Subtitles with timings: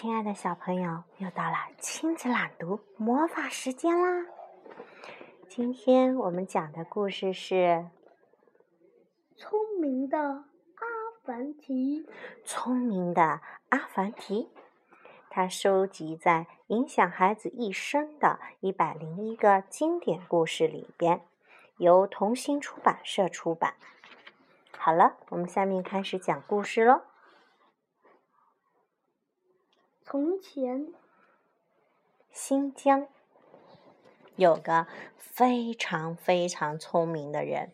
[0.00, 4.26] 亲爱的小朋友，又到了亲子朗读魔法时间啦！
[5.48, 7.54] 今天我们讲的故事是
[9.36, 10.44] 《聪明的阿
[11.24, 12.02] 凡提》。
[12.44, 13.40] 聪明的
[13.70, 14.48] 阿凡提，
[15.28, 21.22] 他收集在影响孩子一生的一百零一个经典故事里边，
[21.78, 23.74] 由童心出版社出版。
[24.76, 27.02] 好了，我们下面开始讲故事喽。
[30.10, 30.86] 从前，
[32.32, 33.08] 新疆
[34.36, 34.86] 有个
[35.18, 37.72] 非常非常聪明的人，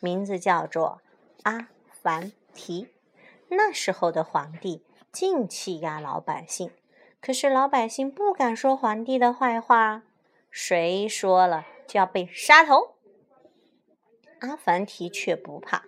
[0.00, 1.00] 名字叫做
[1.44, 1.68] 阿
[2.02, 2.88] 凡提。
[3.50, 6.72] 那时候的皇帝尽欺压老百姓，
[7.20, 10.02] 可是老百姓不敢说皇帝的坏话，
[10.50, 12.96] 谁说了就要被杀头。
[14.40, 15.84] 阿凡提却不怕，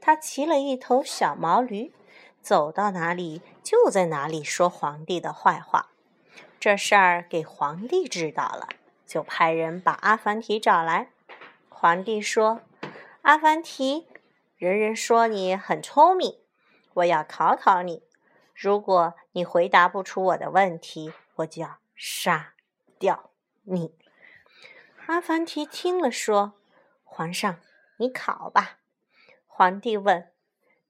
[0.00, 1.92] 他骑了一头小毛驴。
[2.42, 5.90] 走到哪里就在哪里说皇帝的坏话，
[6.58, 8.68] 这事儿给皇帝知道了，
[9.06, 11.10] 就派人把阿凡提找来。
[11.68, 12.60] 皇帝说
[13.22, 14.06] ：“阿凡提，
[14.56, 16.38] 人人说你很聪明，
[16.94, 18.02] 我要考考你。
[18.54, 22.54] 如果你回答不出我的问题，我就要杀
[22.98, 23.30] 掉
[23.62, 23.94] 你。”
[25.06, 26.54] 阿凡提听了说
[27.04, 27.60] ：“皇上，
[27.96, 28.78] 你考吧。”
[29.46, 30.30] 皇帝问。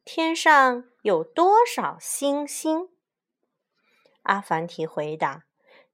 [0.03, 2.89] 天上有多少星星？
[4.23, 5.45] 阿凡提回答：“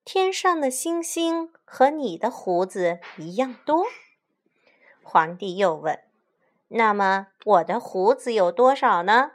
[0.05, 3.85] 天上的星星和你的胡子一样多。”
[5.03, 6.05] 皇帝又问
[6.69, 9.33] ：“那么我的胡子有多少呢？”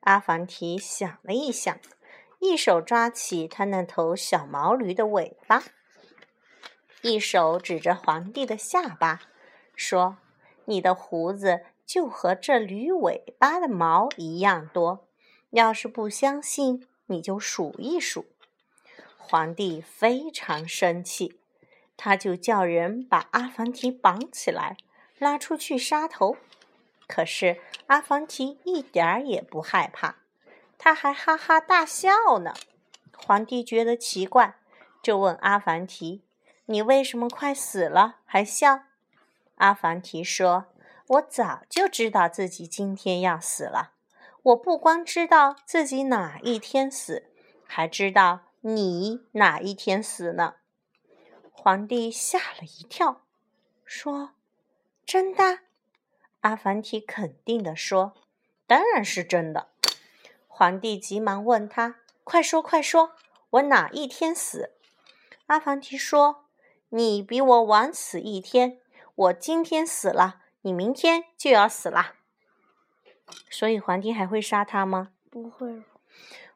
[0.00, 1.80] 阿凡提想了一想，
[2.40, 5.64] 一手抓起他那头小毛驴的尾巴，
[7.00, 9.22] 一手指着皇帝的下巴，
[9.74, 10.18] 说
[10.66, 15.08] ：“你的胡子。”就和这驴尾巴的毛一样多。
[15.50, 18.26] 要是不相信，你就数一数。
[19.16, 21.40] 皇帝非常生气，
[21.96, 24.76] 他就叫人把阿凡提绑起来，
[25.18, 26.36] 拉出去杀头。
[27.06, 30.16] 可是阿凡提一点儿也不害怕，
[30.76, 32.52] 他还哈哈大笑呢。
[33.16, 34.56] 皇帝觉得奇怪，
[35.02, 36.20] 就问阿凡提
[36.66, 38.82] ：“你为什么快死了还笑？”
[39.56, 40.66] 阿凡提说。
[41.08, 43.92] 我早就知道自己今天要死了。
[44.42, 47.30] 我不光知道自己哪一天死，
[47.66, 50.56] 还知道你哪一天死呢。
[51.50, 53.22] 皇帝吓了一跳，
[53.84, 54.32] 说
[55.06, 55.60] ：“真的？”
[56.40, 58.14] 阿凡提肯定地说
[58.66, 59.68] ：“当然是真的。”
[60.46, 63.12] 皇帝急忙问他：“快说，快说，
[63.50, 64.74] 我哪一天死？”
[65.46, 66.44] 阿凡提说
[66.90, 68.78] ：“你比我晚死一天，
[69.14, 72.12] 我今天死了。”你明天就要死了，
[73.48, 75.12] 所以皇帝还会杀他吗？
[75.30, 75.82] 不会。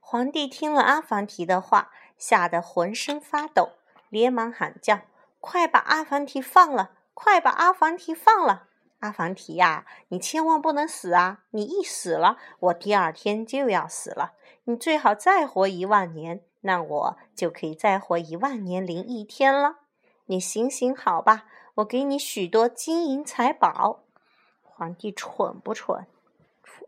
[0.01, 3.71] 皇帝听了阿凡提的话，吓得浑身发抖，
[4.11, 5.01] 连忙喊叫
[5.41, 6.91] ：“快把阿凡提放了！
[7.15, 8.69] 快把阿凡提放了！
[8.99, 11.45] 阿凡提呀，你千万不能死啊！
[11.53, 14.35] 你一死了，我第二天就要死了。
[14.65, 19.77] 你最好再活一万年，那我就可以再活一万年零一天了。
[20.27, 21.47] 你行行好吧。”
[21.77, 24.05] 我给你许多金银财宝，
[24.63, 26.07] 皇帝蠢不蠢？
[26.63, 26.87] 蠢，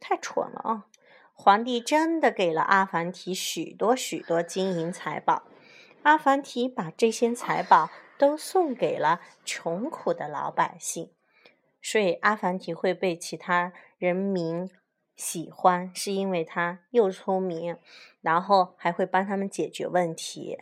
[0.00, 0.86] 太蠢了啊！
[1.32, 5.44] 皇帝真的给了阿凡提许多许多金银财宝，
[6.02, 7.88] 阿凡提把这些财宝
[8.18, 11.12] 都送给了穷苦的老百姓，
[11.80, 14.68] 所以阿凡提会被其他人民
[15.14, 17.78] 喜欢，是因为他又聪明，
[18.20, 20.58] 然后还会帮他们解决问题。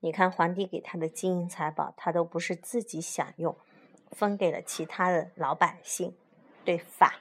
[0.00, 3.56] 你看，皇帝给他的金银财宝，他都不是自己享用，
[4.12, 6.14] 分给了其他的老百姓，
[6.64, 7.20] 对吧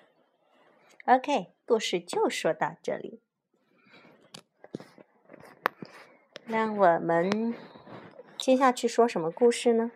[1.06, 3.20] ？OK，故事就说到这里。
[6.46, 7.56] 那我们
[8.38, 9.92] 接下去说什么故事呢？